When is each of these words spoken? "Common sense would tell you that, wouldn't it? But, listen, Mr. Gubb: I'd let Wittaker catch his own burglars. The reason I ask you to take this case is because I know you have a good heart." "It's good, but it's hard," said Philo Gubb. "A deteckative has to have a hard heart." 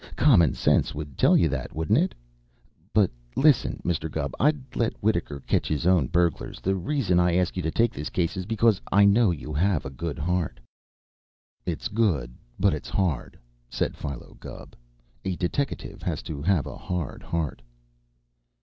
"Common 0.15 0.55
sense 0.55 0.95
would 0.95 1.15
tell 1.15 1.37
you 1.37 1.47
that, 1.49 1.75
wouldn't 1.75 1.99
it? 1.99 2.15
But, 2.91 3.11
listen, 3.35 3.79
Mr. 3.85 4.09
Gubb: 4.09 4.33
I'd 4.39 4.75
let 4.75 4.95
Wittaker 4.99 5.41
catch 5.41 5.67
his 5.67 5.85
own 5.85 6.07
burglars. 6.07 6.59
The 6.59 6.75
reason 6.75 7.19
I 7.19 7.35
ask 7.35 7.55
you 7.55 7.61
to 7.61 7.69
take 7.69 7.93
this 7.93 8.09
case 8.09 8.35
is 8.35 8.47
because 8.47 8.81
I 8.91 9.05
know 9.05 9.29
you 9.29 9.53
have 9.53 9.85
a 9.85 9.91
good 9.91 10.17
heart." 10.17 10.59
"It's 11.67 11.87
good, 11.87 12.33
but 12.59 12.73
it's 12.73 12.89
hard," 12.89 13.37
said 13.69 13.95
Philo 13.95 14.37
Gubb. 14.39 14.75
"A 15.23 15.35
deteckative 15.35 16.01
has 16.01 16.23
to 16.23 16.41
have 16.41 16.65
a 16.65 16.77
hard 16.79 17.21
heart." 17.21 17.61